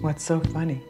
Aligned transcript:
What's 0.00 0.24
so 0.24 0.40
funny? 0.52 0.80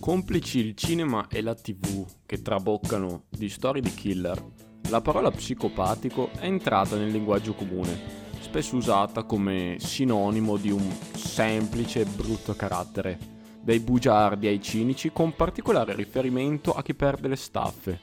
Complici 0.00 0.58
il 0.58 0.74
cinema 0.74 1.28
e 1.28 1.42
la 1.42 1.54
tv 1.54 2.06
che 2.24 2.40
traboccano 2.40 3.24
di 3.28 3.50
storie 3.50 3.82
di 3.82 3.92
killer, 3.92 4.42
la 4.88 5.02
parola 5.02 5.30
psicopatico 5.30 6.30
è 6.30 6.46
entrata 6.46 6.96
nel 6.96 7.10
linguaggio 7.10 7.52
comune, 7.52 8.23
spesso 8.54 8.76
usata 8.76 9.24
come 9.24 9.78
sinonimo 9.80 10.56
di 10.56 10.70
un 10.70 10.88
semplice 11.16 12.02
e 12.02 12.04
brutto 12.04 12.54
carattere, 12.54 13.18
dai 13.60 13.80
bugiardi 13.80 14.46
ai 14.46 14.62
cinici 14.62 15.10
con 15.10 15.34
particolare 15.34 15.92
riferimento 15.92 16.72
a 16.72 16.80
chi 16.80 16.94
perde 16.94 17.26
le 17.26 17.34
staffe. 17.34 17.98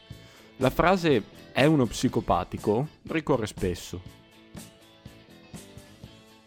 La 0.58 0.70
frase 0.70 1.24
è 1.54 1.64
uno 1.64 1.86
psicopatico 1.86 2.86
ricorre 3.04 3.48
spesso. 3.48 4.02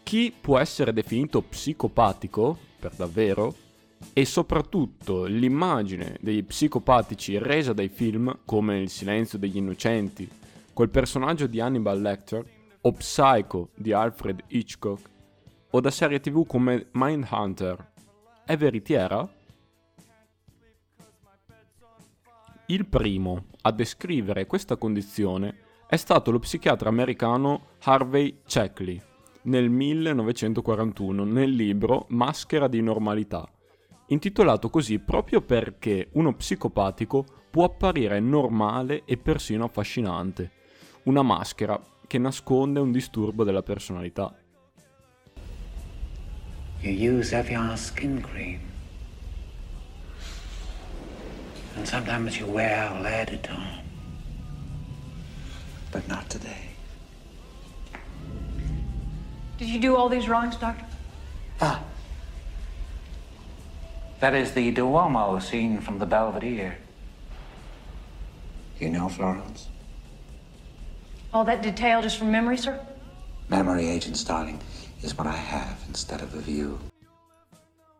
Chi 0.03 0.31
può 0.39 0.59
essere 0.59 0.93
definito 0.93 1.41
psicopatico, 1.41 2.59
per 2.79 2.93
davvero, 2.93 3.55
e 4.13 4.23
soprattutto 4.23 5.23
l'immagine 5.23 6.17
degli 6.21 6.43
psicopatici 6.43 7.39
resa 7.39 7.73
dai 7.73 7.89
film 7.89 8.41
come 8.45 8.81
Il 8.81 8.89
silenzio 8.91 9.39
degli 9.39 9.57
innocenti, 9.57 10.29
col 10.73 10.91
personaggio 10.91 11.47
di 11.47 11.59
Hannibal 11.59 11.99
Lecter, 11.99 12.54
o 12.85 12.91
Psycho 12.91 13.69
di 13.75 13.93
Alfred 13.93 14.43
Hitchcock, 14.47 15.09
o 15.71 15.79
da 15.79 15.89
serie 15.89 16.19
tv 16.19 16.45
come 16.45 16.87
Mindhunter, 16.91 17.93
è 18.45 18.55
veritiera? 18.55 19.27
Il 22.67 22.85
primo 22.85 23.45
a 23.61 23.71
descrivere 23.71 24.45
questa 24.45 24.77
condizione 24.77 25.63
è 25.87 25.95
stato 25.95 26.29
lo 26.29 26.37
psichiatra 26.37 26.89
americano 26.89 27.69
Harvey 27.83 28.41
Checkley 28.45 29.01
nel 29.43 29.69
1941 29.69 31.23
nel 31.23 31.51
libro 31.51 32.05
Maschera 32.09 32.67
di 32.67 32.81
normalità 32.81 33.47
intitolato 34.07 34.69
così 34.69 34.99
proprio 34.99 35.41
perché 35.41 36.09
uno 36.13 36.35
psicopatico 36.35 37.25
può 37.49 37.63
apparire 37.65 38.19
normale 38.19 39.03
e 39.05 39.17
persino 39.17 39.65
affascinante, 39.65 40.51
una 41.03 41.23
maschera 41.23 41.79
che 42.07 42.17
nasconde 42.17 42.79
un 42.79 42.91
disturbo 42.91 43.43
della 43.43 43.63
personalità. 43.63 44.33
You 46.81 47.17
use 47.17 47.35
Evian 47.35 47.75
skin 47.77 48.21
cream. 48.21 48.59
And 51.75 51.87
sometimes 51.87 52.37
you 52.39 52.45
wear 52.45 52.89
Ladidone. 53.01 53.83
But 55.91 56.07
not 56.07 56.29
today. 56.29 56.75
Did 59.57 59.69
you 59.69 59.79
do 59.79 59.95
all 59.95 60.09
these 60.09 60.25
drawings, 60.25 60.57
Doctor? 60.57 60.85
Ah. 61.59 61.81
That 64.19 64.35
is 64.35 64.51
the 64.51 64.71
Duomo 64.71 65.39
scene 65.39 65.81
from 65.81 65.99
the 65.99 66.05
Belvedere. 66.05 66.77
You 68.79 68.89
know 68.89 69.07
Florence? 69.09 69.69
All 71.35 71.43
that 71.43 71.61
detail 71.61 72.01
just 72.01 72.17
from 72.17 72.29
memory, 72.29 72.55
sir? 72.55 72.79
Memory, 73.49 73.89
Agent 73.89 74.15
Starling, 74.15 74.57
is 75.01 75.13
what 75.17 75.27
I 75.27 75.35
have 75.35 75.75
instead 75.89 76.21
of 76.21 76.33
a 76.33 76.39
view. 76.39 76.77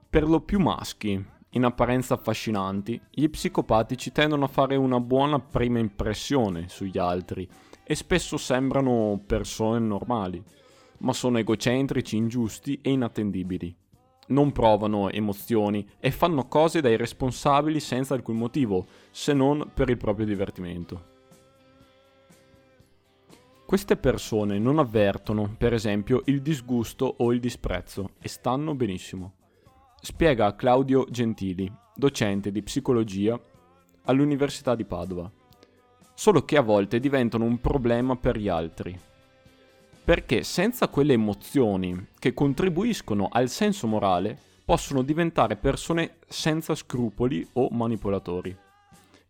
Per 0.09 0.23
lo 0.23 0.39
più 0.39 0.57
maschi, 0.57 1.21
in 1.49 1.65
apparenza 1.65 2.13
affascinanti, 2.13 2.97
gli 3.09 3.29
psicopatici 3.29 4.13
tendono 4.13 4.45
a 4.45 4.47
fare 4.47 4.77
una 4.77 5.01
buona 5.01 5.39
prima 5.39 5.79
impressione 5.79 6.69
sugli 6.69 6.97
altri 6.97 7.45
e 7.83 7.93
spesso 7.93 8.37
sembrano 8.37 9.21
persone 9.25 9.79
normali, 9.79 10.41
ma 10.99 11.11
sono 11.11 11.37
egocentrici, 11.37 12.15
ingiusti 12.15 12.79
e 12.81 12.91
inattendibili 12.91 13.75
non 14.27 14.51
provano 14.51 15.11
emozioni 15.11 15.87
e 15.99 16.09
fanno 16.09 16.47
cose 16.47 16.81
da 16.81 16.89
irresponsabili 16.89 17.79
senza 17.79 18.15
alcun 18.15 18.37
motivo, 18.37 18.87
se 19.11 19.33
non 19.33 19.69
per 19.71 19.89
il 19.89 19.97
proprio 19.97 20.25
divertimento. 20.25 21.13
Queste 23.75 23.97
persone 23.97 24.57
non 24.57 24.79
avvertono, 24.79 25.53
per 25.57 25.73
esempio, 25.73 26.21
il 26.27 26.41
disgusto 26.41 27.13
o 27.17 27.33
il 27.33 27.41
disprezzo 27.41 28.11
e 28.21 28.29
stanno 28.29 28.73
benissimo. 28.73 29.33
Spiega 29.99 30.55
Claudio 30.55 31.05
Gentili, 31.09 31.69
docente 31.93 32.53
di 32.53 32.63
psicologia 32.63 33.37
all'Università 34.05 34.75
di 34.75 34.85
Padova. 34.85 35.29
Solo 36.13 36.45
che 36.45 36.55
a 36.55 36.61
volte 36.61 37.01
diventano 37.01 37.43
un 37.43 37.59
problema 37.59 38.15
per 38.15 38.37
gli 38.37 38.47
altri, 38.47 38.97
perché 40.05 40.43
senza 40.43 40.87
quelle 40.87 41.11
emozioni 41.11 42.11
che 42.17 42.33
contribuiscono 42.33 43.27
al 43.29 43.49
senso 43.49 43.87
morale 43.87 44.39
possono 44.63 45.01
diventare 45.01 45.57
persone 45.57 46.19
senza 46.29 46.75
scrupoli 46.75 47.45
o 47.55 47.67
manipolatori. 47.71 48.55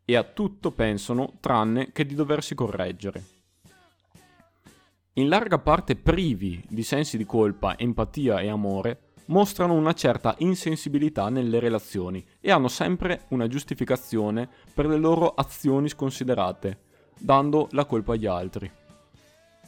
E 0.05 0.15
a 0.15 0.21
tutto 0.21 0.69
pensano 0.69 1.33
tranne 1.39 1.91
che 1.91 2.05
di 2.05 2.13
doversi 2.13 2.53
correggere. 2.53 3.33
In 5.17 5.29
larga 5.29 5.59
parte 5.59 5.95
privi 5.95 6.63
di 6.67 6.83
sensi 6.83 7.17
di 7.17 7.25
colpa, 7.25 7.77
empatia 7.77 8.39
e 8.39 8.49
amore, 8.49 9.13
mostrano 9.27 9.73
una 9.73 9.93
certa 9.93 10.35
insensibilità 10.39 11.29
nelle 11.29 11.59
relazioni 11.59 12.25
e 12.39 12.51
hanno 12.51 12.67
sempre 12.67 13.25
una 13.29 13.47
giustificazione 13.47 14.47
per 14.73 14.85
le 14.85 14.97
loro 14.97 15.29
azioni 15.29 15.89
sconsiderate, 15.89 16.79
dando 17.17 17.67
la 17.71 17.85
colpa 17.85 18.13
agli 18.13 18.25
altri 18.25 18.71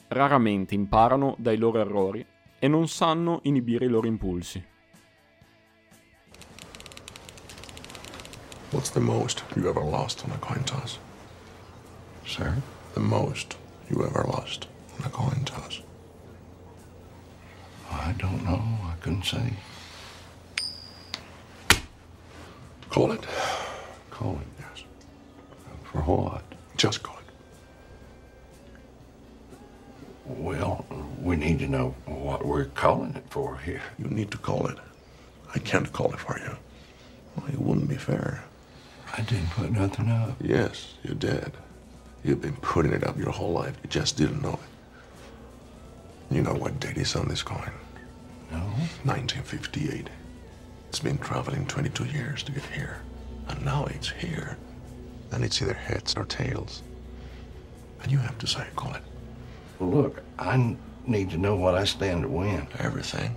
raramente 0.10 0.74
imparano 0.76 1.36
dai 1.38 1.58
loro 1.58 1.80
errori 1.80 2.26
e 2.60 2.68
non 2.68 2.88
sanno 2.88 3.40
inibire 3.44 3.86
i 3.86 3.90
loro 3.90 4.08
impulsi. 4.08 4.64
What's 8.72 8.92
the 8.92 9.00
most 9.00 9.44
you 9.56 9.68
ever 9.68 9.84
lost 9.84 10.24
on 10.26 10.32
a 10.32 10.38
coin 10.40 10.64
toss? 10.64 11.00
Sir? 12.26 12.62
The 12.94 13.00
most 13.00 13.58
you 13.88 14.04
ever 14.04 14.26
lost 14.26 14.68
a 15.06 15.10
coin 15.10 15.44
toss? 15.46 15.82
I 17.92 18.14
don't 18.18 18.44
know. 18.44 18.62
I 18.84 18.94
couldn't 19.02 19.24
say. 19.24 19.54
Call 22.90 23.12
it. 23.12 23.26
Call 24.12 24.40
it. 24.42 24.48
Yes. 24.60 24.84
For 25.84 26.00
what? 26.02 26.44
Just 26.78 27.04
call 27.04 27.18
it. 27.18 27.24
Well, 30.26 30.86
we 31.22 31.36
need 31.36 31.60
to 31.60 31.68
know 31.68 31.96
what 32.06 32.46
we're 32.46 32.66
calling 32.66 33.16
it 33.16 33.24
for 33.30 33.58
here. 33.58 33.82
You 33.98 34.06
need 34.08 34.32
to 34.32 34.38
call 34.38 34.68
it. 34.68 34.78
I 35.56 35.60
can't 35.60 35.92
call 35.92 36.12
it 36.14 36.20
for 36.20 36.38
you. 36.40 36.56
Well, 37.36 37.48
it 37.48 37.60
wouldn't 37.60 37.90
be 37.90 37.96
fair. 37.96 38.44
I 39.18 39.22
didn't 39.22 39.50
put 39.52 39.72
nothing 39.72 40.10
up. 40.10 40.36
Yes, 40.42 40.94
you 41.04 41.14
did. 41.14 41.52
You've 42.24 42.42
been 42.42 42.58
putting 42.58 42.92
it 42.92 43.06
up 43.06 43.18
your 43.18 43.32
whole 43.32 43.54
life. 43.54 43.78
You 43.84 43.90
just 43.90 44.18
didn't 44.18 44.42
know 44.42 44.54
it. 44.54 44.77
You 46.30 46.42
know 46.42 46.54
what 46.54 46.80
date 46.80 46.98
is 46.98 47.16
on 47.16 47.28
this 47.28 47.42
coin? 47.42 47.72
No. 48.52 48.60
1958. 49.04 50.10
It's 50.90 51.00
been 51.00 51.18
traveling 51.18 51.66
22 51.68 52.06
years 52.06 52.44
to 52.44 52.52
get 52.52 52.66
here. 52.66 53.02
And 53.48 53.64
now 53.64 53.86
it's 53.86 54.10
here. 54.10 54.58
And 55.32 55.44
it's 55.44 55.62
either 55.62 55.74
heads 55.74 56.16
or 56.16 56.26
tails. 56.26 56.84
And 58.02 58.12
you 58.12 58.18
have 58.18 58.38
to 58.40 58.48
say, 58.48 58.66
call 58.76 58.94
it. 58.94 59.02
Well, 59.80 59.90
look, 59.90 60.22
I 60.38 60.76
need 61.06 61.30
to 61.32 61.38
know 61.38 61.56
what 61.56 61.76
I 61.76 61.86
stand 61.86 62.24
to 62.24 62.30
win. 62.30 62.68
Everything. 62.80 63.36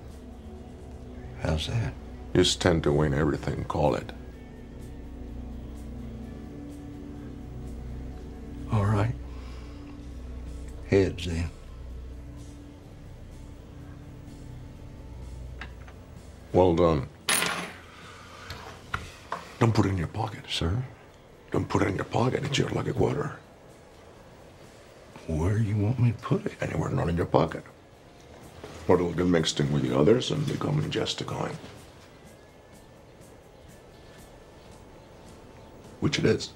How's 1.43 1.69
that? 1.69 1.93
You 2.35 2.45
stand 2.45 2.83
to 2.85 2.93
win 2.93 3.15
everything, 3.15 3.65
call 3.65 3.95
it. 3.95 4.13
All 8.73 8.85
right. 8.85 9.15
Heads 10.89 11.27
then. 11.27 11.51
Well 16.53 16.75
done. 16.75 17.09
Don't 19.61 19.73
put 19.73 19.87
it 19.87 19.91
in 19.91 19.99
your 19.99 20.09
pocket. 20.09 20.45
Sir? 20.49 20.83
Don't 21.53 21.69
put 21.69 21.83
it 21.83 21.89
in 21.89 21.97
your 21.97 22.05
pocket. 22.05 22.45
It's 22.45 22.59
your 22.59 22.71
lucky 22.71 22.93
quarter. 22.93 23.37
Where 25.27 25.59
you 25.59 25.77
want 25.77 26.01
me 26.01 26.13
to 26.13 26.19
put 26.19 26.47
it? 26.47 26.55
Anywhere 26.61 26.91
not 26.91 27.09
in 27.09 27.17
your 27.17 27.27
pocket. 27.27 27.63
Or 28.89 28.97
it'll 28.97 29.13
get 29.13 29.27
mixed 29.27 29.61
in 29.61 29.71
with 29.73 29.83
the 29.83 29.97
others 29.97 30.33
and 30.33 30.45
become 30.47 30.91
just 30.91 31.21
a 31.21 31.25
coin. 31.25 31.57
Which 36.01 36.19
it 36.19 36.25
is. 36.25 36.51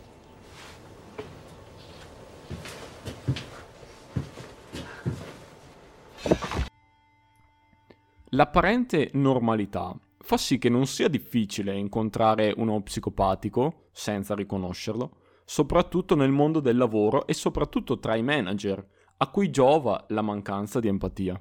L'apparente 8.35 9.11
normalità 9.13 9.97
fa 10.19 10.37
sì 10.37 10.59
che 10.59 10.69
non 10.69 10.87
sia 10.87 11.07
difficile 11.07 11.77
incontrare 11.77 12.53
uno 12.57 12.83
psicopatico 12.83 13.91
senza 13.93 14.35
riconoscerlo, 14.35 15.19
soprattutto 15.45 16.17
nel 16.17 16.33
mondo 16.33 16.59
del 16.59 16.77
lavoro 16.77 17.29
e 17.29 17.33
soprattutto 17.33 18.01
tra 18.01 18.17
i 18.17 18.25
manager, 18.25 18.85
a 19.19 19.31
cui 19.31 19.51
giova 19.51 20.05
la 20.09 20.23
mancanza 20.23 20.81
di 20.81 20.89
empatia. 20.89 21.41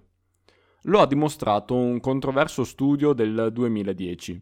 Lo 0.84 1.00
ha 1.00 1.08
dimostrato 1.08 1.74
un 1.74 2.00
controverso 2.00 2.64
studio 2.64 3.14
del 3.14 3.50
2010. 3.52 4.40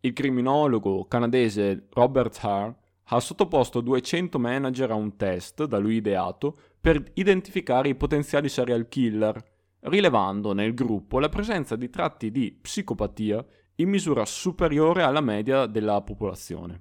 Il 0.00 0.14
criminologo 0.14 1.04
canadese 1.04 1.88
Robert 1.90 2.38
Hare 2.40 2.78
ha 3.04 3.20
sottoposto 3.20 3.82
200 3.82 4.38
manager 4.38 4.90
a 4.92 4.94
un 4.94 5.16
test 5.16 5.64
da 5.64 5.76
lui 5.76 5.96
ideato 5.96 6.56
per 6.80 7.10
identificare 7.14 7.90
i 7.90 7.94
potenziali 7.94 8.48
serial 8.48 8.88
killer, 8.88 9.49
rilevando 9.80 10.52
nel 10.52 10.74
gruppo 10.74 11.18
la 11.18 11.28
presenza 11.28 11.76
di 11.76 11.88
tratti 11.88 12.30
di 12.30 12.52
psicopatia 12.52 13.44
in 13.76 13.88
misura 13.88 14.24
superiore 14.26 15.02
alla 15.02 15.20
media 15.20 15.66
della 15.66 16.02
popolazione. 16.02 16.80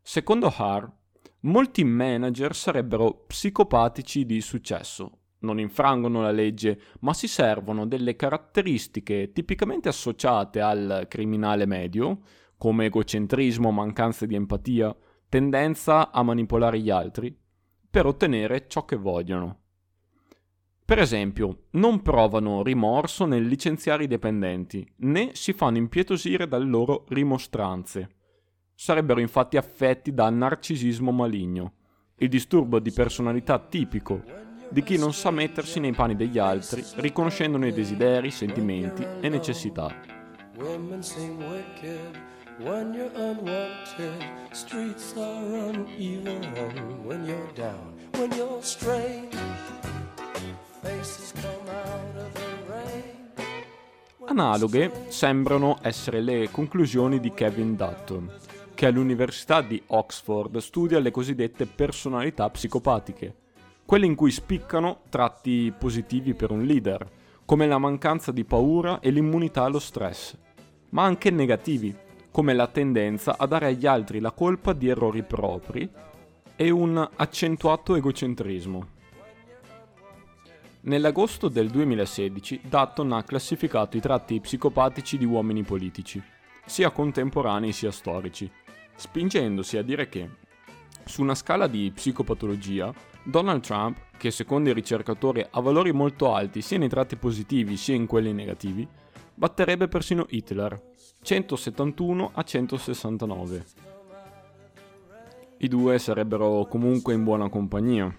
Secondo 0.00 0.52
Hare, 0.56 0.90
molti 1.40 1.84
manager 1.84 2.54
sarebbero 2.54 3.24
psicopatici 3.26 4.24
di 4.24 4.40
successo, 4.40 5.18
non 5.40 5.58
infrangono 5.58 6.22
la 6.22 6.30
legge, 6.30 6.80
ma 7.00 7.12
si 7.12 7.28
servono 7.28 7.86
delle 7.86 8.16
caratteristiche 8.16 9.32
tipicamente 9.32 9.88
associate 9.88 10.60
al 10.60 11.06
criminale 11.08 11.66
medio, 11.66 12.20
come 12.56 12.86
egocentrismo, 12.86 13.70
mancanza 13.70 14.24
di 14.24 14.34
empatia, 14.34 14.94
tendenza 15.28 16.10
a 16.10 16.22
manipolare 16.22 16.78
gli 16.78 16.90
altri, 16.90 17.36
per 17.90 18.06
ottenere 18.06 18.66
ciò 18.68 18.84
che 18.84 18.96
vogliono. 18.96 19.61
Per 20.84 20.98
esempio, 20.98 21.64
non 21.72 22.02
provano 22.02 22.62
rimorso 22.62 23.24
nel 23.24 23.46
licenziare 23.46 24.04
i 24.04 24.08
dipendenti, 24.08 24.86
né 24.98 25.30
si 25.32 25.52
fanno 25.52 25.78
impietosire 25.78 26.46
dalle 26.46 26.66
loro 26.66 27.04
rimostranze. 27.08 28.08
Sarebbero 28.74 29.20
infatti 29.20 29.56
affetti 29.56 30.12
da 30.12 30.28
narcisismo 30.28 31.12
maligno, 31.12 31.74
il 32.16 32.28
disturbo 32.28 32.78
di 32.78 32.92
personalità 32.92 33.58
tipico 33.58 34.22
di 34.72 34.82
chi 34.82 34.96
non 34.96 35.12
sa 35.12 35.30
mettersi 35.30 35.80
nei 35.80 35.92
panni 35.92 36.16
degli 36.16 36.38
altri, 36.38 36.82
riconoscendone 36.96 37.68
i 37.68 37.72
desideri, 37.72 38.30
sentimenti 38.30 39.06
e 39.20 39.28
necessità. 39.28 39.94
When 42.58 42.92
you're 42.94 43.10
unwanted. 43.16 44.22
Streets 44.52 45.14
are 45.16 45.42
uneven 45.42 47.02
when 47.02 47.24
you're 47.24 47.52
down, 47.54 47.98
when 48.12 48.30
you're 48.32 48.62
strange. 48.62 49.34
Analoghe 54.32 54.90
sembrano 55.08 55.76
essere 55.82 56.22
le 56.22 56.48
conclusioni 56.50 57.20
di 57.20 57.34
Kevin 57.34 57.76
Dutton, 57.76 58.30
che 58.72 58.86
all'Università 58.86 59.60
di 59.60 59.82
Oxford 59.88 60.56
studia 60.56 60.98
le 61.00 61.10
cosiddette 61.10 61.66
personalità 61.66 62.48
psicopatiche 62.48 63.34
quelle 63.84 64.06
in 64.06 64.14
cui 64.14 64.30
spiccano 64.30 65.02
tratti 65.10 65.70
positivi 65.76 66.32
per 66.32 66.50
un 66.50 66.62
leader, 66.62 67.06
come 67.44 67.66
la 67.66 67.76
mancanza 67.76 68.32
di 68.32 68.44
paura 68.44 69.00
e 69.00 69.10
l'immunità 69.10 69.64
allo 69.64 69.78
stress, 69.78 70.34
ma 70.90 71.04
anche 71.04 71.30
negativi, 71.30 71.94
come 72.30 72.54
la 72.54 72.68
tendenza 72.68 73.36
a 73.36 73.44
dare 73.44 73.66
agli 73.66 73.84
altri 73.84 74.18
la 74.18 74.32
colpa 74.32 74.72
di 74.72 74.88
errori 74.88 75.22
propri 75.24 75.86
e 76.56 76.70
un 76.70 77.06
accentuato 77.16 77.96
egocentrismo. 77.96 78.91
Nell'agosto 80.84 81.46
del 81.46 81.70
2016 81.70 82.62
Dutton 82.64 83.12
ha 83.12 83.22
classificato 83.22 83.96
i 83.96 84.00
tratti 84.00 84.40
psicopatici 84.40 85.16
di 85.16 85.24
uomini 85.24 85.62
politici, 85.62 86.20
sia 86.66 86.90
contemporanei 86.90 87.70
sia 87.70 87.92
storici, 87.92 88.50
spingendosi 88.96 89.76
a 89.76 89.82
dire 89.82 90.08
che, 90.08 90.28
su 91.04 91.22
una 91.22 91.36
scala 91.36 91.68
di 91.68 91.92
psicopatologia, 91.94 92.92
Donald 93.22 93.62
Trump, 93.62 93.96
che 94.16 94.32
secondo 94.32 94.70
i 94.70 94.74
ricercatori 94.74 95.46
ha 95.48 95.60
valori 95.60 95.92
molto 95.92 96.34
alti 96.34 96.60
sia 96.62 96.78
nei 96.78 96.88
tratti 96.88 97.14
positivi 97.14 97.76
sia 97.76 97.94
in 97.94 98.06
quelli 98.06 98.32
negativi, 98.32 98.84
batterebbe 99.34 99.86
persino 99.86 100.26
Hitler, 100.30 100.82
171 101.22 102.30
a 102.34 102.42
169. 102.42 103.64
I 105.58 105.68
due 105.68 106.00
sarebbero 106.00 106.66
comunque 106.66 107.14
in 107.14 107.22
buona 107.22 107.48
compagnia. 107.48 108.12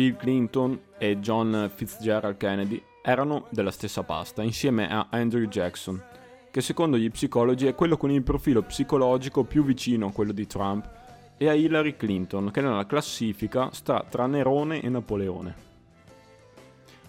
Bill 0.00 0.16
Clinton 0.16 0.80
e 0.96 1.20
John 1.20 1.70
Fitzgerald 1.74 2.38
Kennedy 2.38 2.82
erano 3.02 3.48
della 3.50 3.70
stessa 3.70 4.02
pasta, 4.02 4.42
insieme 4.42 4.90
a 4.90 5.08
Andrew 5.10 5.44
Jackson, 5.44 6.02
che 6.50 6.62
secondo 6.62 6.96
gli 6.96 7.10
psicologi 7.10 7.66
è 7.66 7.74
quello 7.74 7.98
con 7.98 8.10
il 8.10 8.22
profilo 8.22 8.62
psicologico 8.62 9.44
più 9.44 9.62
vicino 9.62 10.06
a 10.06 10.12
quello 10.12 10.32
di 10.32 10.46
Trump 10.46 10.88
e 11.36 11.50
a 11.50 11.52
Hillary 11.52 11.96
Clinton, 11.96 12.50
che 12.50 12.62
nella 12.62 12.86
classifica 12.86 13.68
sta 13.72 14.02
tra 14.08 14.24
Nerone 14.24 14.80
e 14.80 14.88
Napoleone. 14.88 15.54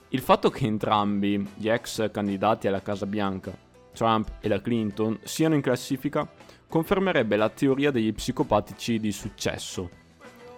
Il 0.09 0.19
fatto 0.19 0.49
che 0.49 0.65
entrambi 0.65 1.47
gli 1.55 1.69
ex 1.69 2.11
candidati 2.11 2.67
alla 2.67 2.81
Casa 2.81 3.05
Bianca, 3.05 3.57
Trump 3.93 4.33
e 4.41 4.49
la 4.49 4.59
Clinton, 4.59 5.17
siano 5.23 5.55
in 5.55 5.61
classifica 5.61 6.29
confermerebbe 6.67 7.38
la 7.38 7.47
teoria 7.47 7.89
degli 7.89 8.11
psicopatici 8.11 8.99
di 8.99 9.13
successo. 9.13 10.00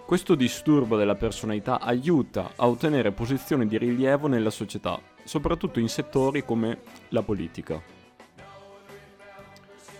Questo 0.06 0.34
disturbo 0.34 0.98
della 0.98 1.14
personalità 1.14 1.80
aiuta 1.80 2.52
a 2.56 2.68
ottenere 2.68 3.10
posizioni 3.12 3.66
di 3.66 3.78
rilievo 3.78 4.26
nella 4.26 4.50
società, 4.50 5.00
soprattutto 5.24 5.80
in 5.80 5.88
settori 5.88 6.44
come 6.44 6.82
la 7.08 7.22
politica. 7.22 7.82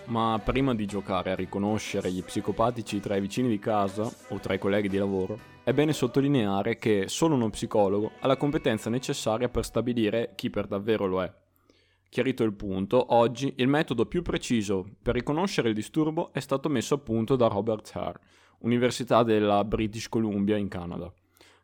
Ma 0.07 0.39
prima 0.45 0.75
di 0.75 0.85
giocare 0.85 1.31
a 1.31 1.35
riconoscere 1.35 2.13
gli 2.13 2.23
psicopatici 2.23 3.01
tra 3.01 3.17
i 3.17 3.21
vicini 3.23 3.49
di 3.49 3.59
casa 3.59 4.03
o 4.29 4.39
tra 4.41 4.53
i 4.53 4.59
colleghi 4.59 4.91
di 4.91 4.99
lavoro, 4.99 5.39
è 5.65 5.73
bene 5.73 5.95
sottolineare 5.95 6.77
che 6.77 7.05
solo 7.09 7.35
uno 7.35 7.49
psicologo 7.49 8.13
ha 8.21 8.27
la 8.27 8.37
competenza 8.37 8.91
necessaria 8.91 9.49
per 9.49 9.65
stabilire 9.65 10.33
chi 10.35 10.51
per 10.51 10.67
davvero 10.67 11.07
lo 11.07 11.23
è. 11.23 11.35
Chiarito 12.11 12.45
il 12.45 12.53
punto, 12.53 13.15
oggi 13.15 13.55
il 13.57 13.69
metodo 13.69 14.05
più 14.05 14.21
preciso 14.21 14.87
per 15.03 15.15
riconoscere 15.15 15.71
il 15.71 15.75
disturbo 15.75 16.31
è 16.35 16.41
stato 16.41 16.69
messo 16.69 16.95
a 16.95 16.99
punto 16.99 17.37
da 17.37 17.49
Robert 17.49 17.91
Hare, 17.95 18.21
Università 18.61 19.23
della 19.23 19.65
British 19.65 20.09
Columbia 20.09 20.57
in 20.57 20.69
Canada, 20.69 21.13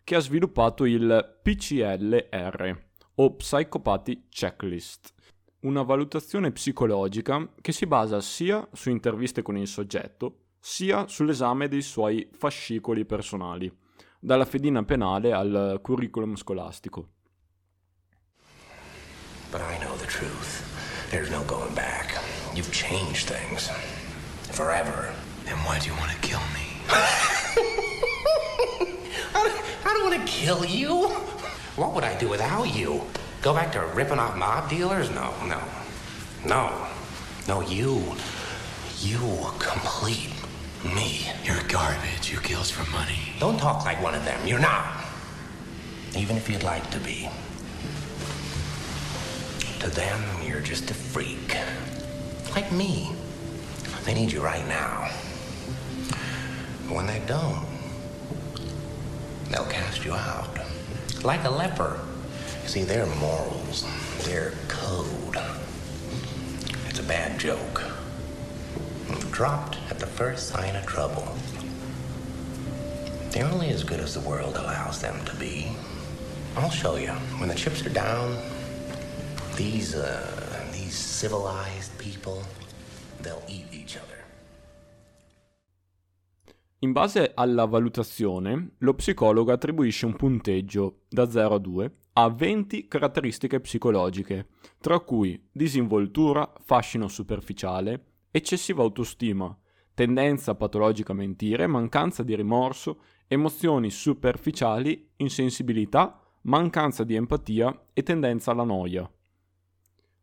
che 0.03 0.17
ha 0.17 0.21
sviluppato 0.21 0.85
il 0.85 1.39
PCLR 1.43 2.85
o 3.15 3.37
Psychopathy 3.37 4.27
Checklist 4.29 5.15
una 5.61 5.83
valutazione 5.83 6.53
psicologica 6.53 7.47
che 7.61 7.73
si 7.73 7.87
basa 7.87 8.21
sia 8.21 8.67
su 8.73 8.91
interviste 8.91 9.43
con 9.43 9.57
il 9.57 9.67
soggetto, 9.67 10.45
sia 10.59 11.07
sull'esame 11.07 11.69
dei 11.69 11.83
suoi 11.83 12.29
fascicoli 12.33 13.05
personali, 13.05 13.71
dalla 14.19 14.45
fedina 14.45 14.83
penale 14.85 15.33
al 15.33 15.81
curriculum 15.83 16.37
scolastico. 16.37 17.09
But 19.51 19.61
I 19.61 19.79
know 19.81 19.97
the 19.97 20.07
truth. 20.07 20.63
There's 21.11 21.31
no 21.31 21.45
going 21.45 21.75
back. 21.75 22.15
You've 22.55 22.71
changed 22.71 23.29
things. 23.29 23.69
Forever. 24.53 25.13
Then 25.45 25.59
why 25.65 25.79
do 25.79 25.87
you 25.87 25.95
want 25.99 26.13
to 26.13 26.19
kill 26.21 26.41
me? 26.55 26.60
Kill 30.41 30.65
you. 30.65 31.09
What 31.77 31.95
would 31.95 32.05
I 32.05 32.19
do 32.19 32.29
without 32.29 32.75
you? 32.75 33.03
Go 33.43 33.53
back 33.53 33.73
to 33.73 33.81
ripping 33.95 34.19
off 34.19 34.37
mob 34.37 34.71
dealers? 34.71 35.11
No, 35.11 35.35
no. 35.47 35.61
No. 36.47 36.87
No, 37.47 37.61
you. 37.61 38.03
You 39.01 39.21
complete 39.59 40.33
me. 40.83 41.29
You're 41.45 41.63
garbage. 41.69 42.33
You 42.33 42.39
kills 42.41 42.71
for 42.71 42.91
money. 42.91 43.19
Don't 43.39 43.59
talk 43.59 43.85
like 43.85 44.03
one 44.03 44.15
of 44.15 44.25
them. 44.25 44.47
You're 44.47 44.59
not. 44.61 45.05
Even 46.17 46.39
if 46.39 46.49
you'd 46.49 46.63
like 46.63 46.91
to 46.91 46.99
be. 47.01 47.29
To 49.81 49.91
them, 49.91 50.21
you're 50.43 50.61
just 50.61 50.91
a 50.91 50.95
freak. 50.95 51.57
Like 52.55 52.73
me. 52.73 53.11
They 54.05 54.15
need 54.15 54.33
you 54.33 54.41
right 54.41 54.67
now. 54.69 55.11
But 56.87 56.97
when 56.97 57.07
they 57.07 57.21
don't, 57.27 57.70
they'll 59.51 59.67
cast 59.67 60.05
you 60.05 60.15
out. 60.15 60.59
Like 61.23 61.45
a 61.45 61.51
leper. 61.51 62.01
See, 62.67 62.85
their 62.85 63.07
morals, 63.17 63.85
their 64.25 64.53
code, 64.69 65.37
it's 66.89 67.01
a 67.01 67.03
bad 67.03 67.39
joke. 67.39 67.83
Dropped 69.31 69.79
at 69.91 69.99
the 69.99 70.07
first 70.07 70.49
sign 70.49 70.77
of 70.77 70.87
trouble. 70.87 71.37
They're 73.31 73.47
only 73.47 73.71
as 73.71 73.85
good 73.85 74.01
as 74.01 74.15
the 74.15 74.21
world 74.21 74.57
allows 74.57 75.01
them 75.01 75.25
to 75.25 75.35
be. 75.37 75.73
I'll 76.57 76.71
show 76.71 76.97
you. 76.97 77.13
When 77.39 77.49
the 77.49 77.55
chips 77.55 77.85
are 77.87 77.91
down, 77.91 78.37
these, 79.57 79.95
uh, 79.95 80.67
these 80.73 80.95
civilized 80.95 81.97
people, 81.99 82.43
they'll 83.21 83.43
eat 83.49 83.67
each 83.73 83.97
other. 83.97 84.20
In 86.83 86.93
base 86.93 87.33
alla 87.35 87.67
valutazione, 87.67 88.77
lo 88.79 88.95
psicologo 88.95 89.53
attribuisce 89.53 90.07
un 90.07 90.17
punteggio 90.17 91.03
da 91.11 91.29
0 91.29 91.57
a 91.57 91.59
2 91.59 91.95
ha 92.15 92.31
20 92.31 92.89
caratteristiche 92.89 93.61
psicologiche, 93.61 94.49
tra 94.81 94.99
cui 95.01 95.39
disinvoltura, 95.53 96.51
fascino 96.65 97.07
superficiale, 97.07 98.05
eccessiva 98.31 98.83
autostima, 98.83 99.55
tendenza 99.93 100.55
patologica 100.55 101.13
a 101.13 101.17
mentire, 101.17 101.67
mancanza 101.67 102.23
di 102.23 102.35
rimorso, 102.35 103.03
emozioni 103.27 103.91
superficiali, 103.91 105.11
insensibilità, 105.17 106.19
mancanza 106.45 107.05
di 107.05 107.15
empatia 107.15 107.89
e 107.93 108.03
tendenza 108.03 108.53
alla 108.53 108.65
noia. 108.65 109.11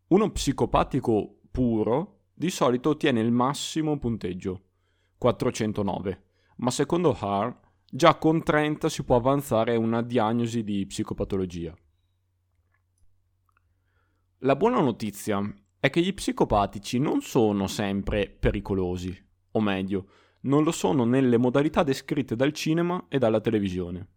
Uno 0.07 0.31
psicopatico 0.31 1.37
puro 1.51 2.21
di 2.33 2.49
solito 2.49 2.89
ottiene 2.89 3.19
il 3.19 3.31
massimo 3.31 3.99
punteggio, 3.99 4.61
409, 5.19 6.21
ma 6.57 6.71
secondo 6.71 7.15
Haar 7.19 7.59
già 7.89 8.15
con 8.15 8.43
30 8.43 8.89
si 8.89 9.03
può 9.03 9.15
avanzare 9.15 9.75
una 9.75 10.01
diagnosi 10.01 10.63
di 10.63 10.85
psicopatologia. 10.85 11.73
La 14.39 14.55
buona 14.55 14.81
notizia 14.81 15.41
è 15.79 15.89
che 15.89 16.01
gli 16.01 16.13
psicopatici 16.13 16.99
non 16.99 17.21
sono 17.21 17.67
sempre 17.67 18.29
pericolosi, 18.29 19.25
o 19.51 19.61
meglio, 19.61 20.09
non 20.41 20.63
lo 20.63 20.71
sono 20.71 21.05
nelle 21.05 21.37
modalità 21.37 21.83
descritte 21.83 22.35
dal 22.35 22.53
cinema 22.53 23.05
e 23.09 23.17
dalla 23.17 23.41
televisione. 23.41 24.07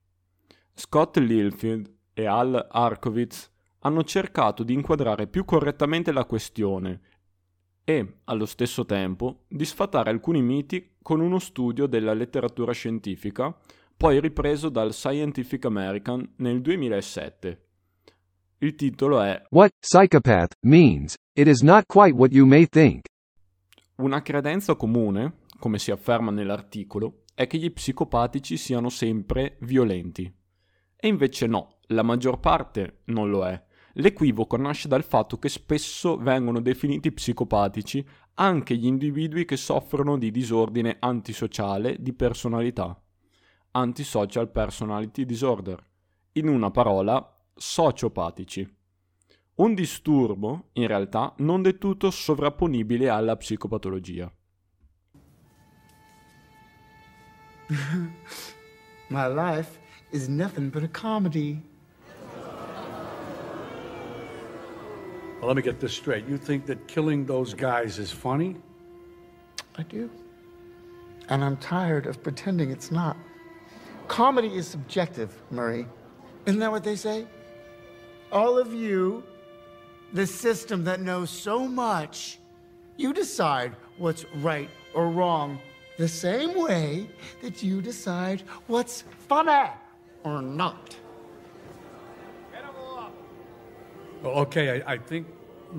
Scott 0.74 1.16
Lilfield 1.18 1.92
e 2.12 2.26
Al 2.26 2.68
Arkovitz 2.70 3.50
hanno 3.80 4.04
cercato 4.04 4.62
di 4.62 4.74
inquadrare 4.74 5.26
più 5.26 5.44
correttamente 5.44 6.12
la 6.12 6.24
questione 6.24 7.00
e, 7.90 8.18
allo 8.24 8.46
stesso 8.46 8.84
tempo, 8.84 9.44
di 9.48 9.64
sfatare 9.64 10.10
alcuni 10.10 10.42
miti 10.42 10.96
con 11.02 11.20
uno 11.20 11.38
studio 11.38 11.86
della 11.86 12.14
letteratura 12.14 12.72
scientifica, 12.72 13.54
poi 13.96 14.20
ripreso 14.20 14.68
dal 14.68 14.94
Scientific 14.94 15.64
American 15.64 16.34
nel 16.36 16.60
2007. 16.60 17.64
Il 18.58 18.74
titolo 18.74 19.20
è 19.20 19.42
What 19.50 19.72
psychopath 19.80 20.54
means, 20.60 21.16
it 21.32 21.48
is 21.48 21.62
not 21.62 21.84
quite 21.86 22.14
what 22.14 22.32
you 22.32 22.46
may 22.46 22.66
think. 22.66 23.04
Una 23.96 24.22
credenza 24.22 24.74
comune, 24.76 25.38
come 25.58 25.78
si 25.78 25.90
afferma 25.90 26.30
nell'articolo, 26.30 27.24
è 27.34 27.46
che 27.46 27.58
gli 27.58 27.72
psicopatici 27.72 28.56
siano 28.56 28.88
sempre 28.88 29.56
violenti. 29.60 30.32
E 30.96 31.08
invece 31.08 31.46
no, 31.46 31.78
la 31.88 32.02
maggior 32.02 32.38
parte 32.38 33.00
non 33.06 33.30
lo 33.30 33.46
è. 33.46 33.62
L'equivoco 33.94 34.56
nasce 34.56 34.88
dal 34.88 35.04
fatto 35.04 35.38
che 35.38 35.48
spesso 35.48 36.16
vengono 36.16 36.60
definiti 36.60 37.10
psicopatici 37.12 38.06
anche 38.34 38.76
gli 38.76 38.86
individui 38.86 39.44
che 39.44 39.56
soffrono 39.56 40.16
di 40.16 40.30
disordine 40.30 40.96
antisociale 40.98 41.96
di 42.00 42.12
personalità, 42.12 42.98
antisocial 43.72 44.50
personality 44.50 45.24
disorder, 45.24 45.82
in 46.32 46.48
una 46.48 46.70
parola, 46.70 47.36
sociopatici. 47.54 48.76
Un 49.56 49.74
disturbo, 49.74 50.68
in 50.74 50.86
realtà, 50.86 51.34
non 51.38 51.60
del 51.60 51.76
tutto 51.76 52.10
sovrapponibile 52.10 53.08
alla 53.10 53.36
psicopatologia. 53.36 54.32
My 59.08 59.28
life 59.28 59.78
is 60.12 60.28
nothing 60.28 60.70
but 60.70 60.82
a 60.82 60.88
comedy. 60.88 61.69
Well, 65.40 65.48
let 65.48 65.56
me 65.56 65.62
get 65.62 65.80
this 65.80 65.94
straight. 65.94 66.26
You 66.26 66.36
think 66.36 66.66
that 66.66 66.86
killing 66.86 67.24
those 67.24 67.54
guys 67.54 67.98
is 67.98 68.12
funny? 68.12 68.56
I 69.76 69.84
do. 69.84 70.10
And 71.30 71.42
I'm 71.42 71.56
tired 71.56 72.06
of 72.06 72.22
pretending 72.22 72.70
it's 72.70 72.90
not. 72.90 73.16
Comedy 74.06 74.54
is 74.54 74.68
subjective, 74.68 75.40
Murray. 75.50 75.86
Isn't 76.44 76.60
that 76.60 76.70
what 76.70 76.84
they 76.84 76.94
say? 76.94 77.26
All 78.30 78.58
of 78.58 78.74
you, 78.74 79.24
the 80.12 80.26
system 80.26 80.84
that 80.84 81.00
knows 81.00 81.30
so 81.30 81.66
much, 81.66 82.38
you 82.98 83.14
decide 83.14 83.74
what's 83.96 84.26
right 84.36 84.68
or 84.92 85.08
wrong 85.08 85.58
the 85.96 86.08
same 86.08 86.54
way 86.54 87.08
that 87.40 87.62
you 87.62 87.80
decide 87.80 88.42
what's 88.66 89.04
funny 89.28 89.70
or 90.22 90.42
not. 90.42 90.96
Well, 94.22 94.34
okay, 94.40 94.82
I, 94.82 94.94
I 94.94 94.98
think 94.98 95.26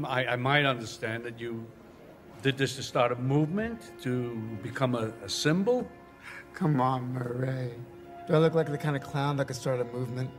I, 0.03 0.25
I 0.25 0.35
might 0.35 0.65
understand 0.65 1.23
that 1.25 1.39
you 1.39 1.65
did 2.41 2.57
this 2.57 2.75
to 2.77 2.83
start 2.83 3.11
a 3.11 3.15
movement, 3.15 3.79
to 4.01 4.35
become 4.63 4.95
a, 4.95 5.13
a 5.23 5.29
symbol. 5.29 5.87
Come 6.53 6.81
on, 6.81 7.13
Murray. 7.13 7.73
Do 8.27 8.33
I 8.33 8.37
look 8.37 8.55
like 8.55 8.69
the 8.69 8.77
kind 8.77 8.95
of 8.95 9.03
clown 9.03 9.37
that 9.37 9.45
could 9.45 9.55
start 9.55 9.79
a 9.79 9.85
movement? 9.85 10.29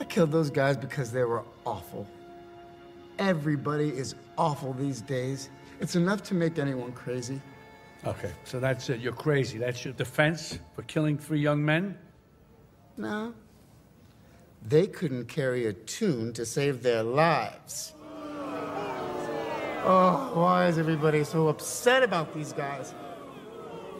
I 0.00 0.04
killed 0.04 0.32
those 0.32 0.50
guys 0.50 0.76
because 0.76 1.12
they 1.12 1.24
were 1.24 1.44
awful. 1.64 2.06
Everybody 3.18 3.88
is 3.88 4.14
awful 4.36 4.72
these 4.72 5.00
days. 5.00 5.48
It's 5.80 5.96
enough 5.96 6.22
to 6.24 6.34
make 6.34 6.58
anyone 6.58 6.92
crazy. 6.92 7.40
Okay, 8.04 8.30
so 8.44 8.60
that's 8.60 8.88
it. 8.90 9.00
You're 9.00 9.12
crazy. 9.12 9.58
That's 9.58 9.84
your 9.84 9.94
defense 9.94 10.58
for 10.74 10.82
killing 10.82 11.16
three 11.16 11.40
young 11.40 11.64
men? 11.64 11.96
No. 12.96 13.34
They 14.68 14.88
couldn't 14.88 15.26
carry 15.26 15.66
a 15.66 15.72
tune 15.72 16.32
to 16.32 16.44
save 16.44 16.82
their 16.82 17.04
lives. 17.04 17.92
Oh, 19.88 20.32
why 20.34 20.66
is 20.66 20.76
everybody 20.78 21.22
so 21.22 21.46
upset 21.46 22.02
about 22.02 22.34
these 22.34 22.52
guys? 22.52 22.92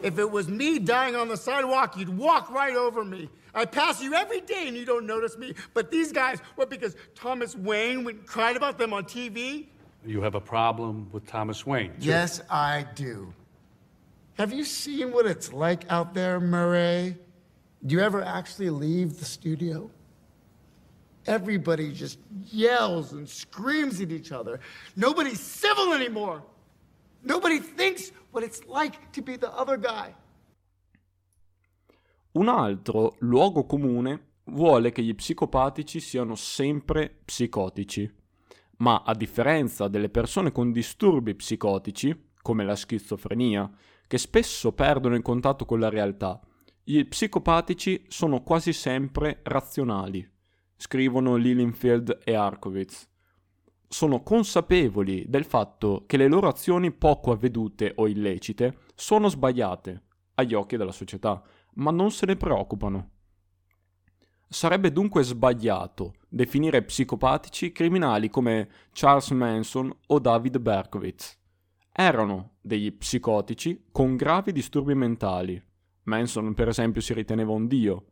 If 0.03 0.19
it 0.19 0.29
was 0.29 0.49
me 0.49 0.77
dying 0.79 1.15
on 1.15 1.29
the 1.29 1.37
sidewalk, 1.37 1.95
you'd 1.95 2.09
walk 2.09 2.51
right 2.51 2.75
over 2.75 3.05
me. 3.05 3.29
I 3.55 3.63
pass 3.63 4.03
you 4.03 4.13
every 4.13 4.41
day 4.41 4.67
and 4.67 4.75
you 4.75 4.85
don't 4.85 5.07
notice 5.07 5.37
me. 5.37 5.53
But 5.73 5.89
these 5.89 6.11
guys, 6.11 6.39
what, 6.55 6.69
because 6.69 6.97
Thomas 7.15 7.55
Wayne 7.55 8.03
went 8.03 8.25
cried 8.25 8.57
about 8.57 8.77
them 8.77 8.91
on 8.91 9.05
TV? 9.05 9.67
You 10.05 10.21
have 10.21 10.35
a 10.35 10.41
problem 10.41 11.07
with 11.13 11.25
Thomas 11.25 11.65
Wayne? 11.65 11.93
too. 11.93 12.07
Yes, 12.07 12.41
I 12.49 12.85
do. 12.93 13.33
Have 14.37 14.51
you 14.51 14.65
seen 14.65 15.13
what 15.13 15.25
it's 15.25 15.53
like 15.53 15.89
out 15.89 16.13
there, 16.13 16.41
Murray? 16.41 17.15
Do 17.85 17.95
you 17.95 18.01
ever 18.01 18.21
actually 18.21 18.69
leave 18.69 19.17
the 19.17 19.25
studio? 19.25 19.89
Everybody 21.27 21.91
just 21.91 22.19
yells 22.51 23.11
and 23.11 23.27
screams 23.27 23.99
at 23.99 24.11
each 24.11 24.31
other. 24.31 24.61
Nobody's 24.95 25.41
civil 25.41 25.93
anymore. 25.93 26.41
Nobody 27.21 27.59
thinks 27.59 28.13
what 28.31 28.45
it's 28.45 28.61
like 28.65 28.97
to 29.11 29.21
be 29.21 29.37
the 29.37 29.51
other 29.53 29.77
guy. 29.77 30.15
Un 32.31 32.47
altro 32.47 33.15
luogo 33.19 33.65
comune 33.65 34.35
vuole 34.45 34.91
che 34.91 35.03
gli 35.03 35.13
psicopatici 35.13 35.99
siano 35.99 36.35
sempre 36.35 37.19
psicotici, 37.25 38.09
ma 38.77 39.03
a 39.05 39.13
differenza 39.13 39.89
delle 39.89 40.09
persone 40.09 40.53
con 40.53 40.71
disturbi 40.71 41.35
psicotici, 41.35 42.29
come 42.41 42.63
la 42.63 42.75
schizofrenia, 42.75 43.69
che 44.07 44.17
spesso 44.17 44.71
perdono 44.71 45.15
il 45.15 45.23
contatto 45.23 45.65
con 45.65 45.81
la 45.81 45.89
realtà, 45.89 46.39
gli 46.81 47.05
psicopatici 47.05 48.05
sono 48.07 48.43
quasi 48.43 48.71
sempre 48.71 49.41
razionali, 49.43 50.25
scrivono 50.77 51.35
Lilienfeld 51.35 52.21
e 52.23 52.35
Arkovitz. 52.35 53.09
Sono 53.89 54.21
consapevoli 54.21 55.25
del 55.27 55.43
fatto 55.43 56.03
che 56.05 56.17
le 56.17 56.27
loro 56.27 56.47
azioni 56.47 56.91
poco 56.91 57.31
avvedute 57.31 57.93
o 57.95 58.07
illecite 58.07 58.77
sono 58.95 59.27
sbagliate 59.27 60.03
agli 60.35 60.53
occhi 60.53 60.77
della 60.77 60.91
società, 60.91 61.41
ma 61.75 61.91
non 61.91 62.11
se 62.11 62.25
ne 62.25 62.35
preoccupano. 62.35 63.11
Sarebbe 64.49 64.91
dunque 64.91 65.23
sbagliato 65.23 66.15
definire 66.29 66.83
psicopatici 66.83 67.71
criminali 67.71 68.29
come 68.29 68.69
Charles 68.91 69.31
Manson 69.31 69.93
o 70.07 70.19
David 70.19 70.59
Berkowitz. 70.59 71.37
Erano 71.91 72.57
degli 72.61 72.91
psicotici 72.93 73.87
con 73.91 74.15
gravi 74.15 74.51
disturbi 74.51 74.93
mentali. 74.93 75.61
Manson, 76.03 76.53
per 76.53 76.67
esempio, 76.69 77.01
si 77.01 77.13
riteneva 77.13 77.51
un 77.51 77.67
dio, 77.67 78.05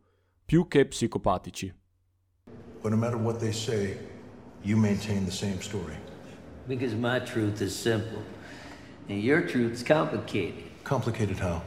più 0.44 0.68
che 0.68 0.86
psicopatici. 0.86 1.72
But 2.86 2.92
no 2.92 2.98
matter 2.98 3.18
what 3.18 3.40
they 3.40 3.50
say, 3.50 3.98
you 4.62 4.76
maintain 4.76 5.26
the 5.26 5.32
same 5.32 5.60
story. 5.60 5.96
Because 6.68 6.94
my 6.94 7.18
truth 7.18 7.60
is 7.60 7.74
simple, 7.74 8.22
and 9.08 9.20
your 9.20 9.40
truth's 9.40 9.82
complicated. 9.82 10.62
Complicated 10.84 11.36
how? 11.36 11.62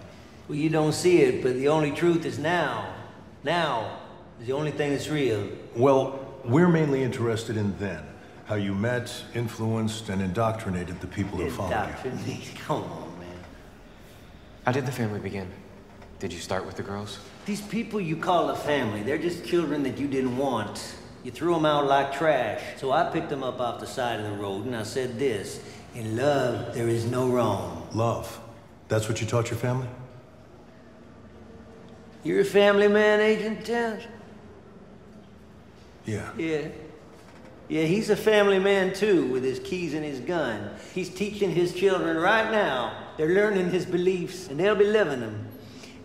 Well, 0.48 0.58
you 0.58 0.70
don't 0.70 0.94
see 0.94 1.24
it, 1.24 1.44
but 1.44 1.56
the 1.56 1.68
only 1.68 1.92
truth 1.92 2.24
is 2.24 2.40
now. 2.40 2.96
Now 3.44 4.00
is 4.40 4.48
the 4.48 4.54
only 4.54 4.72
thing 4.72 4.92
that's 4.92 5.10
real. 5.10 5.46
Well, 5.76 6.26
we're 6.46 6.70
mainly 6.70 7.04
interested 7.04 7.58
in 7.58 7.78
then. 7.80 8.02
How 8.46 8.56
you 8.56 8.74
met, 8.74 9.14
influenced, 9.36 10.08
and 10.08 10.22
indoctrinated 10.22 11.02
the 11.02 11.08
people 11.08 11.38
who 11.38 11.50
followed 11.50 11.72
you. 11.72 12.12
Indoctrinate. 12.12 12.56
Come 12.66 12.84
on, 12.84 13.20
man. 13.20 13.40
How 14.66 14.72
did 14.72 14.86
the 14.86 14.94
family 14.94 15.20
begin? 15.20 15.52
Did 16.20 16.32
you 16.32 16.40
start 16.40 16.66
with 16.66 16.78
the 16.78 16.84
girls? 16.84 17.20
These 17.46 17.60
people 17.60 18.00
you 18.00 18.16
call 18.16 18.52
a 18.52 18.56
family, 18.56 19.04
they're 19.04 19.18
just 19.18 19.44
children 19.44 19.84
that 19.84 19.98
you 19.98 20.08
didn't 20.08 20.38
want. 20.38 20.96
You 21.24 21.32
threw 21.32 21.54
them 21.54 21.66
out 21.66 21.86
like 21.86 22.14
trash. 22.14 22.62
So 22.78 22.92
I 22.92 23.10
picked 23.10 23.30
them 23.30 23.44
up 23.44 23.60
off 23.60 23.80
the 23.80 23.88
side 23.88 24.20
of 24.20 24.26
the 24.26 24.38
road 24.38 24.66
and 24.66 24.76
I 24.76 24.84
said 24.84 25.20
this 25.20 25.62
In 25.96 26.16
love, 26.16 26.74
there 26.74 26.88
is 26.88 27.06
no 27.06 27.28
wrong. 27.30 27.88
Love. 27.94 28.40
That's 28.88 29.08
what 29.08 29.22
you 29.22 29.28
taught 29.28 29.50
your 29.50 29.60
family? 29.60 29.88
You're 32.24 32.42
a 32.42 32.46
family 32.46 32.88
man, 32.88 33.22
Agent 33.22 33.66
Towns? 33.66 34.04
Yeah. 36.06 36.30
Yeah. 36.38 36.68
Yeah, 37.70 37.84
he's 37.84 38.10
a 38.10 38.16
family 38.16 38.58
man 38.58 38.94
too, 38.94 39.28
with 39.28 39.44
his 39.44 39.60
keys 39.60 39.94
and 39.94 40.04
his 40.04 40.20
gun. 40.20 40.72
He's 40.96 41.10
teaching 41.10 41.52
his 41.52 41.72
children 41.72 42.18
right 42.18 42.52
now. 42.52 42.98
They're 43.16 43.36
learning 43.36 43.70
his 43.70 43.86
beliefs, 43.86 44.48
and 44.48 44.60
they'll 44.60 44.76
be 44.76 44.86
living 44.86 45.20
them. 45.20 45.48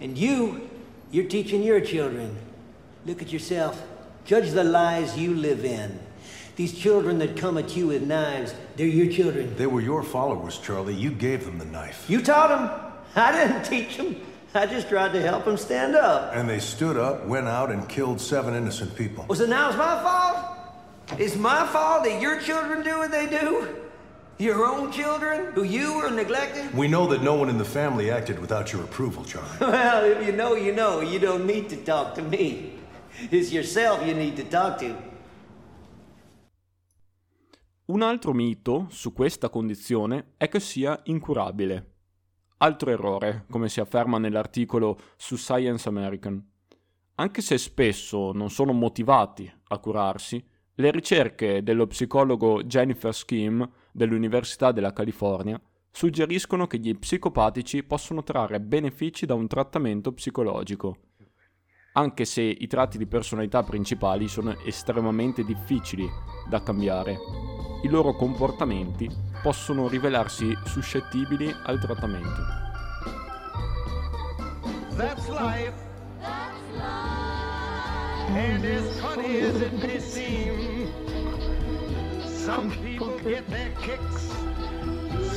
And 0.00 0.18
you, 0.18 0.68
you're 1.10 1.24
teaching 1.24 1.62
your 1.62 1.80
children. 1.80 2.36
Look 3.06 3.22
at 3.22 3.32
yourself. 3.32 3.82
Judge 4.24 4.50
the 4.52 4.64
lies 4.64 5.18
you 5.18 5.34
live 5.34 5.64
in. 5.64 5.98
These 6.56 6.78
children 6.78 7.18
that 7.18 7.36
come 7.36 7.58
at 7.58 7.76
you 7.76 7.88
with 7.88 8.02
knives, 8.02 8.54
they're 8.76 8.86
your 8.86 9.12
children. 9.12 9.54
They 9.56 9.66
were 9.66 9.80
your 9.80 10.02
followers, 10.02 10.58
Charlie. 10.58 10.94
You 10.94 11.10
gave 11.10 11.44
them 11.44 11.58
the 11.58 11.64
knife. 11.64 12.08
You 12.08 12.22
taught 12.22 12.48
them. 12.48 12.92
I 13.16 13.32
didn't 13.32 13.64
teach 13.64 13.96
them. 13.96 14.16
I 14.54 14.66
just 14.66 14.88
tried 14.88 15.12
to 15.12 15.20
help 15.20 15.44
them 15.44 15.56
stand 15.56 15.96
up. 15.96 16.32
And 16.32 16.48
they 16.48 16.60
stood 16.60 16.96
up, 16.96 17.26
went 17.26 17.48
out, 17.48 17.72
and 17.72 17.88
killed 17.88 18.20
seven 18.20 18.54
innocent 18.54 18.94
people. 18.94 19.24
Oh, 19.24 19.26
Was 19.28 19.40
it 19.40 19.48
now 19.48 19.68
it's 19.68 19.76
my 19.78 20.00
fault? 20.02 21.20
It's 21.20 21.36
my 21.36 21.66
fault 21.66 22.04
that 22.04 22.20
your 22.22 22.40
children 22.40 22.82
do 22.82 22.98
what 22.98 23.10
they 23.10 23.26
do? 23.26 23.68
Your 24.38 24.64
own 24.64 24.90
children, 24.90 25.52
who 25.54 25.64
you 25.64 25.94
were 25.96 26.10
neglecting? 26.10 26.74
We 26.76 26.88
know 26.88 27.06
that 27.08 27.22
no 27.22 27.34
one 27.34 27.48
in 27.48 27.58
the 27.58 27.64
family 27.64 28.10
acted 28.10 28.38
without 28.38 28.72
your 28.72 28.82
approval, 28.84 29.24
Charlie. 29.24 29.48
Well, 29.60 30.04
if 30.04 30.24
you 30.24 30.32
know, 30.32 30.54
you 30.54 30.72
know. 30.72 31.00
You 31.00 31.18
don't 31.18 31.46
need 31.46 31.68
to 31.70 31.76
talk 31.76 32.14
to 32.14 32.22
me. 32.22 32.73
It's 33.16 33.52
yourself 33.52 34.04
you 34.04 34.16
need 34.16 34.34
to 34.34 34.48
talk 34.48 34.76
to. 34.78 35.12
Un 37.86 38.02
altro 38.02 38.32
mito 38.32 38.86
su 38.90 39.12
questa 39.12 39.50
condizione 39.50 40.32
è 40.36 40.48
che 40.48 40.58
sia 40.58 41.00
incurabile. 41.04 41.92
Altro 42.56 42.90
errore, 42.90 43.44
come 43.48 43.68
si 43.68 43.78
afferma 43.78 44.18
nell'articolo 44.18 44.98
su 45.16 45.36
Science 45.36 45.88
American. 45.88 46.44
Anche 47.14 47.40
se 47.40 47.56
spesso 47.56 48.32
non 48.32 48.50
sono 48.50 48.72
motivati 48.72 49.50
a 49.68 49.78
curarsi, 49.78 50.44
le 50.74 50.90
ricerche 50.90 51.62
dello 51.62 51.86
psicologo 51.86 52.64
Jennifer 52.64 53.14
Skim 53.14 53.68
dell'Università 53.92 54.72
della 54.72 54.92
California 54.92 55.60
suggeriscono 55.88 56.66
che 56.66 56.78
gli 56.78 56.98
psicopatici 56.98 57.84
possono 57.84 58.24
trarre 58.24 58.60
benefici 58.60 59.24
da 59.24 59.34
un 59.34 59.46
trattamento 59.46 60.12
psicologico, 60.12 60.96
anche 61.96 62.24
se 62.24 62.42
i 62.42 62.66
tratti 62.66 62.98
di 62.98 63.06
personalità 63.06 63.62
principali 63.62 64.26
sono 64.28 64.56
estremamente 64.64 65.44
difficili 65.44 66.08
da 66.48 66.62
cambiare. 66.62 67.16
I 67.82 67.88
loro 67.88 68.14
comportamenti 68.14 69.08
possono 69.42 69.88
rivelarsi 69.88 70.56
suscettibili 70.64 71.54
al 71.64 71.78
trattamento. 71.78 72.42
That's 74.96 75.28
life. 75.28 75.72
And 78.28 78.64
as 78.64 79.00
funny 79.00 79.40
as 79.40 79.60
it 79.60 79.72
may 79.82 80.00
seem, 80.00 80.88
some 82.24 82.70
people 82.82 83.18
get 83.22 83.46
their 83.48 83.70
kicks 83.80 84.32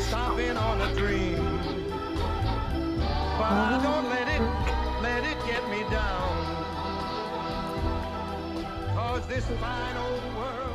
stomping 0.08 0.58
on 0.58 0.82
a 0.82 0.94
dream. 0.96 1.60
But 3.38 3.82
don't 3.84 4.10
let 4.10 4.28
it, 4.30 4.42
let 5.02 5.24
it 5.24 5.38
get 5.46 5.68
me 5.70 5.84
down. 5.92 6.37
this 9.28 9.46
fine 9.60 9.98
old 9.98 10.36
world. 10.36 10.67